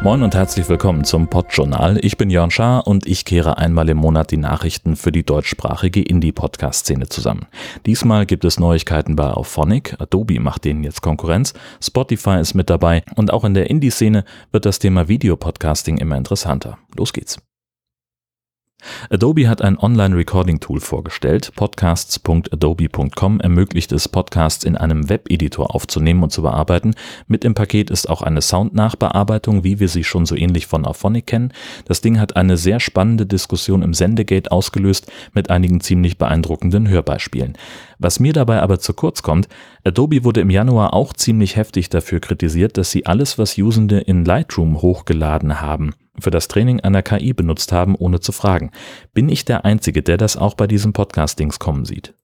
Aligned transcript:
Moin 0.00 0.22
und 0.22 0.36
herzlich 0.36 0.68
willkommen 0.68 1.02
zum 1.02 1.28
Podjournal. 1.28 1.98
Ich 2.04 2.16
bin 2.16 2.30
Jörn 2.30 2.52
Schaar 2.52 2.86
und 2.86 3.04
ich 3.04 3.24
kehre 3.24 3.58
einmal 3.58 3.88
im 3.88 3.96
Monat 3.96 4.30
die 4.30 4.36
Nachrichten 4.36 4.94
für 4.94 5.10
die 5.10 5.24
deutschsprachige 5.24 6.00
Indie-Podcast-Szene 6.00 7.08
zusammen. 7.08 7.46
Diesmal 7.84 8.24
gibt 8.24 8.44
es 8.44 8.60
Neuigkeiten 8.60 9.16
bei 9.16 9.28
Auphonic, 9.28 9.96
Adobe 9.98 10.38
macht 10.38 10.64
denen 10.64 10.84
jetzt 10.84 11.02
Konkurrenz, 11.02 11.52
Spotify 11.82 12.38
ist 12.38 12.54
mit 12.54 12.70
dabei 12.70 13.02
und 13.16 13.32
auch 13.32 13.44
in 13.44 13.54
der 13.54 13.70
Indie-Szene 13.70 14.24
wird 14.52 14.66
das 14.66 14.78
Thema 14.78 15.08
Videopodcasting 15.08 15.98
immer 15.98 16.16
interessanter. 16.16 16.78
Los 16.96 17.12
geht's. 17.12 17.47
Adobe 19.10 19.48
hat 19.48 19.62
ein 19.62 19.78
Online-Recording-Tool 19.78 20.80
vorgestellt. 20.80 21.52
Podcasts.adobe.com 21.56 23.40
ermöglicht 23.40 23.90
es, 23.92 24.08
Podcasts 24.08 24.64
in 24.64 24.76
einem 24.76 25.08
Webeditor 25.08 25.74
aufzunehmen 25.74 26.22
und 26.22 26.30
zu 26.30 26.42
bearbeiten. 26.42 26.94
Mit 27.26 27.44
im 27.44 27.54
Paket 27.54 27.90
ist 27.90 28.08
auch 28.08 28.22
eine 28.22 28.42
Soundnachbearbeitung, 28.42 29.64
wie 29.64 29.80
wir 29.80 29.88
sie 29.88 30.04
schon 30.04 30.26
so 30.26 30.36
ähnlich 30.36 30.66
von 30.66 30.84
Auphonic 30.84 31.26
kennen. 31.26 31.52
Das 31.86 32.00
Ding 32.00 32.20
hat 32.20 32.36
eine 32.36 32.56
sehr 32.56 32.80
spannende 32.80 33.26
Diskussion 33.26 33.82
im 33.82 33.94
Sendegate 33.94 34.52
ausgelöst 34.52 35.10
mit 35.32 35.50
einigen 35.50 35.80
ziemlich 35.80 36.18
beeindruckenden 36.18 36.88
Hörbeispielen. 36.88 37.56
Was 37.98 38.20
mir 38.20 38.32
dabei 38.32 38.60
aber 38.60 38.78
zu 38.78 38.92
kurz 38.92 39.22
kommt, 39.22 39.48
Adobe 39.84 40.22
wurde 40.22 40.40
im 40.40 40.50
Januar 40.50 40.92
auch 40.92 41.14
ziemlich 41.14 41.56
heftig 41.56 41.88
dafür 41.88 42.20
kritisiert, 42.20 42.76
dass 42.76 42.90
sie 42.90 43.06
alles, 43.06 43.38
was 43.38 43.56
Usende 43.56 43.98
in 43.98 44.24
Lightroom 44.24 44.82
hochgeladen 44.82 45.60
haben, 45.60 45.94
für 46.20 46.30
das 46.30 46.48
Training 46.48 46.80
einer 46.80 47.02
KI 47.02 47.32
benutzt 47.32 47.72
haben, 47.72 47.94
ohne 47.94 48.20
zu 48.20 48.32
fragen. 48.32 48.70
Bin 49.14 49.28
ich 49.28 49.44
der 49.44 49.64
Einzige, 49.64 50.02
der 50.02 50.16
das 50.16 50.36
auch 50.36 50.54
bei 50.54 50.66
diesen 50.66 50.92
Podcastings 50.92 51.58
kommen 51.58 51.84
sieht? 51.84 52.14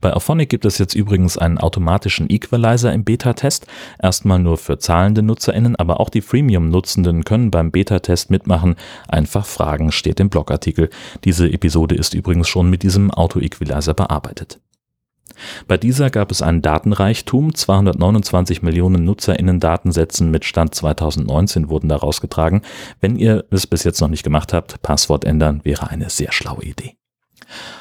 Bei 0.00 0.12
Auphonic 0.12 0.48
gibt 0.48 0.64
es 0.64 0.78
jetzt 0.78 0.94
übrigens 0.94 1.38
einen 1.38 1.58
automatischen 1.58 2.28
Equalizer 2.28 2.92
im 2.92 3.04
Beta-Test, 3.04 3.66
erstmal 4.02 4.38
nur 4.38 4.58
für 4.58 4.78
zahlende 4.78 5.22
NutzerInnen, 5.22 5.76
aber 5.76 6.00
auch 6.00 6.10
die 6.10 6.22
Freemium-Nutzenden 6.22 7.24
können 7.24 7.50
beim 7.50 7.70
Beta-Test 7.70 8.30
mitmachen. 8.30 8.76
Einfach 9.08 9.46
fragen 9.46 9.92
steht 9.92 10.20
im 10.20 10.28
Blogartikel. 10.28 10.90
Diese 11.24 11.50
Episode 11.50 11.94
ist 11.94 12.14
übrigens 12.14 12.48
schon 12.48 12.68
mit 12.68 12.82
diesem 12.82 13.10
Auto-Equalizer 13.10 13.94
bearbeitet. 13.94 14.58
Bei 15.68 15.76
dieser 15.76 16.10
gab 16.10 16.30
es 16.30 16.42
einen 16.42 16.62
Datenreichtum, 16.62 17.54
229 17.54 18.62
Millionen 18.62 19.04
NutzerInnen-Datensätzen 19.04 20.30
mit 20.30 20.44
Stand 20.44 20.74
2019 20.74 21.68
wurden 21.68 21.88
daraus 21.88 22.20
getragen. 22.20 22.62
Wenn 23.00 23.16
ihr 23.16 23.44
es 23.50 23.66
bis 23.66 23.84
jetzt 23.84 24.00
noch 24.00 24.08
nicht 24.08 24.24
gemacht 24.24 24.52
habt, 24.52 24.82
Passwort 24.82 25.24
ändern 25.24 25.60
wäre 25.64 25.90
eine 25.90 26.10
sehr 26.10 26.32
schlaue 26.32 26.64
Idee. 26.64 26.96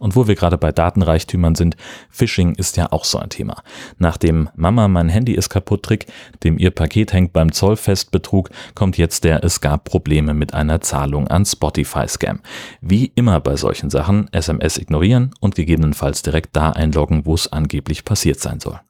Und 0.00 0.16
wo 0.16 0.26
wir 0.26 0.34
gerade 0.34 0.58
bei 0.58 0.72
Datenreichtümern 0.72 1.54
sind, 1.54 1.76
Phishing 2.10 2.54
ist 2.54 2.76
ja 2.76 2.92
auch 2.92 3.04
so 3.04 3.18
ein 3.18 3.28
Thema. 3.28 3.62
Nach 3.98 4.16
dem 4.16 4.48
Mama, 4.54 4.88
mein 4.88 5.08
Handy 5.08 5.34
ist 5.34 5.48
kaputt 5.48 5.82
Trick, 5.82 6.06
dem 6.44 6.58
ihr 6.58 6.70
Paket 6.70 7.12
hängt 7.12 7.32
beim 7.32 7.52
Zollfest 7.52 8.10
Betrug, 8.10 8.50
kommt 8.74 8.98
jetzt 8.98 9.24
der 9.24 9.44
es 9.44 9.60
gab 9.60 9.84
Probleme 9.84 10.34
mit 10.34 10.54
einer 10.54 10.80
Zahlung 10.80 11.28
an 11.28 11.44
Spotify 11.44 12.06
Scam. 12.08 12.40
Wie 12.80 13.12
immer 13.14 13.40
bei 13.40 13.56
solchen 13.56 13.90
Sachen, 13.90 14.28
SMS 14.32 14.78
ignorieren 14.78 15.32
und 15.40 15.54
gegebenenfalls 15.54 16.22
direkt 16.22 16.56
da 16.56 16.70
einloggen, 16.70 17.26
wo 17.26 17.34
es 17.34 17.52
angeblich 17.52 18.04
passiert 18.04 18.40
sein 18.40 18.60
soll. 18.60 18.80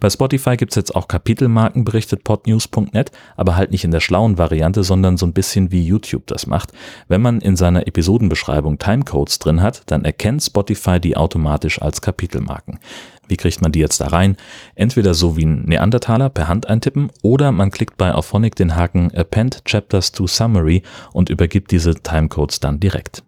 Bei 0.00 0.10
Spotify 0.10 0.56
gibt's 0.56 0.76
jetzt 0.76 0.94
auch 0.94 1.08
Kapitelmarken, 1.08 1.84
berichtet 1.84 2.24
podnews.net, 2.24 3.10
aber 3.36 3.56
halt 3.56 3.70
nicht 3.70 3.84
in 3.84 3.90
der 3.90 4.00
schlauen 4.00 4.38
Variante, 4.38 4.84
sondern 4.84 5.16
so 5.16 5.26
ein 5.26 5.32
bisschen 5.32 5.70
wie 5.72 5.84
YouTube 5.84 6.26
das 6.26 6.46
macht. 6.46 6.72
Wenn 7.08 7.22
man 7.22 7.40
in 7.40 7.56
seiner 7.56 7.86
Episodenbeschreibung 7.86 8.78
Timecodes 8.78 9.38
drin 9.38 9.62
hat, 9.62 9.82
dann 9.86 10.04
erkennt 10.04 10.42
Spotify 10.42 11.00
die 11.00 11.16
automatisch 11.16 11.80
als 11.80 12.00
Kapitelmarken. 12.00 12.78
Wie 13.28 13.36
kriegt 13.36 13.60
man 13.60 13.72
die 13.72 13.80
jetzt 13.80 14.00
da 14.00 14.08
rein? 14.08 14.36
Entweder 14.74 15.14
so 15.14 15.36
wie 15.36 15.44
ein 15.44 15.64
Neandertaler 15.64 16.30
per 16.30 16.48
Hand 16.48 16.68
eintippen 16.68 17.10
oder 17.22 17.52
man 17.52 17.70
klickt 17.70 17.96
bei 17.96 18.14
Auphonic 18.14 18.54
den 18.54 18.76
Haken 18.76 19.12
Append 19.14 19.64
Chapters 19.64 20.12
to 20.12 20.26
Summary 20.26 20.82
und 21.12 21.30
übergibt 21.30 21.70
diese 21.70 21.94
Timecodes 21.94 22.60
dann 22.60 22.78
direkt. 22.78 23.25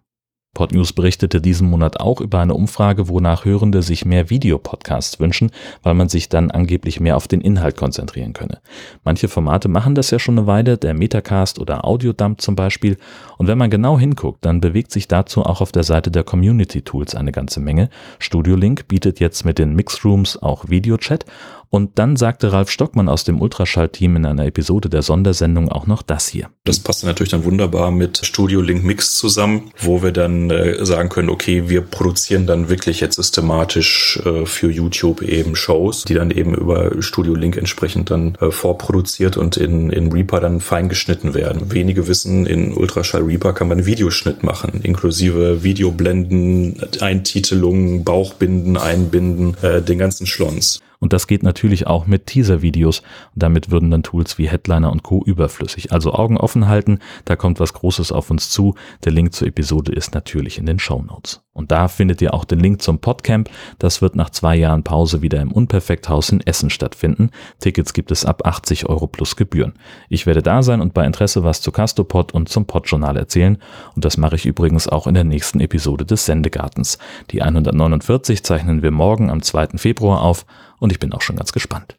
Podnews 0.59 0.91
berichtete 0.91 1.39
diesen 1.39 1.69
Monat 1.69 2.01
auch 2.01 2.19
über 2.19 2.39
eine 2.39 2.53
Umfrage, 2.53 3.07
wonach 3.07 3.45
Hörende 3.45 3.81
sich 3.81 4.03
mehr 4.03 4.29
Videopodcasts 4.29 5.17
wünschen, 5.17 5.51
weil 5.83 5.93
man 5.93 6.09
sich 6.09 6.27
dann 6.27 6.51
angeblich 6.51 6.99
mehr 6.99 7.15
auf 7.15 7.29
den 7.29 7.39
Inhalt 7.39 7.77
konzentrieren 7.77 8.33
könne. 8.33 8.59
Manche 9.05 9.29
Formate 9.29 9.69
machen 9.69 9.95
das 9.95 10.11
ja 10.11 10.19
schon 10.19 10.37
eine 10.37 10.47
Weile, 10.47 10.77
der 10.77 10.93
Metacast 10.93 11.59
oder 11.59 11.85
Audiodump 11.85 12.41
zum 12.41 12.57
Beispiel. 12.57 12.97
Und 13.37 13.47
wenn 13.47 13.57
man 13.57 13.69
genau 13.69 13.97
hinguckt, 13.97 14.43
dann 14.43 14.59
bewegt 14.59 14.91
sich 14.91 15.07
dazu 15.07 15.43
auch 15.43 15.61
auf 15.61 15.71
der 15.71 15.83
Seite 15.83 16.11
der 16.11 16.25
Community 16.25 16.81
Tools 16.81 17.15
eine 17.15 17.31
ganze 17.31 17.61
Menge. 17.61 17.89
Studio 18.19 18.57
Link 18.57 18.89
bietet 18.89 19.21
jetzt 19.21 19.45
mit 19.45 19.59
den 19.59 19.77
Mixrooms 19.77 20.35
auch 20.43 20.67
Videochat 20.67 21.23
und 21.69 21.99
dann 21.99 22.15
sagte 22.15 22.51
Ralf 22.51 22.71
Stockmann 22.71 23.09
aus 23.09 23.23
dem 23.23 23.41
Ultraschall-Team 23.41 24.15
in 24.15 24.25
einer 24.25 24.45
Episode 24.45 24.89
der 24.89 25.03
Sondersendung 25.03 25.69
auch 25.69 25.85
noch 25.85 26.01
das 26.01 26.27
hier. 26.27 26.49
Das 26.63 26.79
passt 26.79 27.03
natürlich 27.03 27.31
dann 27.31 27.43
wunderbar 27.43 27.91
mit 27.91 28.25
Studio 28.25 28.61
Link 28.61 28.83
Mix 28.83 29.17
zusammen, 29.17 29.71
wo 29.79 30.01
wir 30.01 30.11
dann 30.11 30.49
äh, 30.49 30.83
sagen 30.85 31.09
können, 31.09 31.29
okay, 31.29 31.69
wir 31.69 31.81
produzieren 31.81 32.47
dann 32.47 32.69
wirklich 32.69 32.99
jetzt 33.01 33.15
systematisch 33.17 34.19
äh, 34.25 34.45
für 34.45 34.71
YouTube 34.71 35.21
eben 35.21 35.55
Shows, 35.55 36.05
die 36.05 36.15
dann 36.15 36.31
eben 36.31 36.55
über 36.55 37.01
Studio 37.01 37.35
Link 37.35 37.55
entsprechend 37.57 38.09
dann 38.09 38.35
äh, 38.41 38.51
vorproduziert 38.51 39.37
und 39.37 39.57
in, 39.57 39.91
in 39.91 40.11
Reaper 40.11 40.39
dann 40.39 40.61
fein 40.61 40.89
geschnitten 40.89 41.33
werden. 41.33 41.71
Wenige 41.71 42.07
wissen, 42.07 42.45
in 42.45 42.73
Ultraschall 42.73 43.23
Reaper 43.23 43.53
kann 43.53 43.67
man 43.67 43.85
Videoschnitt 43.85 44.43
machen, 44.43 44.81
inklusive 44.81 45.63
Videoblenden, 45.63 46.81
Eintitelungen, 46.99 48.03
Bauchbinden, 48.03 48.77
Einbinden, 48.77 49.55
äh, 49.61 49.81
den 49.81 49.99
ganzen 49.99 50.25
Schlons. 50.25 50.79
Und 50.99 51.13
das 51.13 51.27
geht 51.27 51.43
natürlich 51.43 51.87
auch 51.87 52.07
mit 52.07 52.25
Teaser-Videos. 52.25 53.03
Damit 53.33 53.71
würden 53.71 53.89
dann 53.89 54.03
Tools 54.03 54.37
wie 54.37 54.49
Headliner 54.49 54.91
und 54.91 55.03
Co. 55.03 55.23
überflüssig. 55.23 55.93
Also 55.93 56.13
Augen 56.13 56.37
offen 56.37 56.67
halten, 56.67 56.99
da 57.25 57.35
kommt 57.35 57.59
was 57.59 57.73
Großes 57.73 58.11
auf 58.11 58.29
uns 58.29 58.49
zu. 58.49 58.75
Der 59.05 59.13
Link 59.13 59.33
zur 59.33 59.47
Episode 59.47 59.93
ist 59.93 60.13
natürlich 60.13 60.57
in 60.57 60.65
den 60.65 60.79
Show 60.79 61.01
Notes. 61.01 61.41
Und 61.53 61.71
da 61.71 61.89
findet 61.89 62.21
ihr 62.21 62.33
auch 62.33 62.45
den 62.45 62.59
Link 62.59 62.81
zum 62.81 62.99
Podcamp. 62.99 63.49
Das 63.79 64.01
wird 64.01 64.15
nach 64.15 64.29
zwei 64.29 64.55
Jahren 64.55 64.83
Pause 64.83 65.21
wieder 65.21 65.41
im 65.41 65.51
Unperfekthaus 65.51 66.29
in 66.29 66.39
Essen 66.41 66.69
stattfinden. 66.69 67.31
Tickets 67.59 67.93
gibt 67.93 68.11
es 68.11 68.23
ab 68.23 68.45
80 68.45 68.87
Euro 68.87 69.07
plus 69.07 69.35
Gebühren. 69.35 69.73
Ich 70.07 70.25
werde 70.25 70.41
da 70.41 70.63
sein 70.63 70.79
und 70.79 70.93
bei 70.93 71.05
Interesse 71.05 71.43
was 71.43 71.61
zu 71.61 71.73
Castopod 71.73 72.33
und 72.33 72.47
zum 72.47 72.65
Podjournal 72.65 73.17
erzählen. 73.17 73.57
Und 73.93 74.05
das 74.05 74.15
mache 74.15 74.35
ich 74.35 74.45
übrigens 74.45 74.87
auch 74.87 75.05
in 75.05 75.15
der 75.15 75.25
nächsten 75.25 75.59
Episode 75.59 76.05
des 76.05 76.25
Sendegartens. 76.25 76.97
Die 77.31 77.41
149 77.41 78.43
zeichnen 78.43 78.81
wir 78.81 78.91
morgen 78.91 79.29
am 79.29 79.41
2. 79.41 79.77
Februar 79.77 80.21
auf 80.21 80.45
und 80.79 80.91
ich 80.91 80.99
bin 80.99 81.13
auch 81.13 81.21
schon 81.21 81.35
ganz 81.35 81.51
gespannt. 81.51 81.95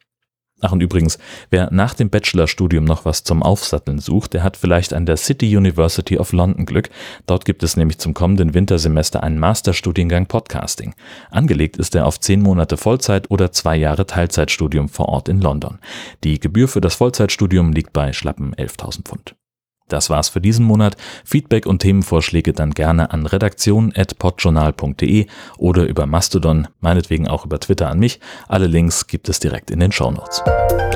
Ach 0.63 0.73
und 0.73 0.83
übrigens, 0.83 1.19
wer 1.49 1.71
nach 1.73 1.95
dem 1.95 2.11
Bachelorstudium 2.11 2.85
noch 2.85 3.07
was 3.07 3.25
zum 3.25 3.43
Aufsatteln 3.43 3.99
sucht, 3.99 4.35
der 4.35 4.43
hat 4.43 4.59
vielleicht 4.59 4.93
an 4.93 5.07
der 5.07 5.17
City 5.17 5.57
University 5.57 6.19
of 6.19 6.33
London 6.33 6.67
Glück. 6.67 6.91
Dort 7.27 7.47
gibt 7.47 7.63
es 7.63 7.77
nämlich 7.77 7.99
zum 7.99 8.13
kommenden 8.13 8.53
Wintersemester 8.53 9.23
einen 9.23 9.39
Masterstudiengang 9.39 10.27
Podcasting. 10.27 10.95
Angelegt 11.31 11.79
ist 11.79 11.95
er 11.95 12.07
auf 12.07 12.21
zehn 12.21 12.43
Monate 12.43 12.77
Vollzeit 12.77 13.31
oder 13.31 13.53
zwei 13.53 13.77
Jahre 13.77 14.07
Teilzeitstudium 14.07 14.91
vor 14.91 15.09
Ort 15.09 15.31
in 15.31 15.41
London. 15.41 15.79
Die 16.25 16.39
Gebühr 16.39 16.69
für 16.69 16.83
das 16.83 16.95
Vollzeitstudium 16.95 17.73
liegt 17.73 17.95
bei 17.95 18.12
schlappen 18.12 18.55
11.000 18.55 19.05
Pfund. 19.05 19.40
Das 19.93 20.11
war's 20.11 20.28
für 20.28 20.41
diesen 20.41 20.65
Monat. 20.65 20.97
Feedback 21.25 21.67
und 21.67 21.81
Themenvorschläge 21.81 22.53
dann 22.53 22.71
gerne 22.71 23.11
an 23.11 23.27
redaktion.podjournal.de 23.27 25.27
oder 25.59 25.87
über 25.87 26.06
Mastodon, 26.06 26.69
meinetwegen 26.81 27.28
auch 27.28 27.45
über 27.45 27.61
Twitter 27.61 27.91
an 27.91 27.99
mich. 27.99 28.21
Alle 28.49 28.67
Links 28.67 29.06
gibt 29.06 29.29
es 29.29 29.41
direkt 29.41 29.71
in 29.71 29.81
den 29.81 29.93
Shownotes. 29.93 30.21
Notes. 30.21 30.90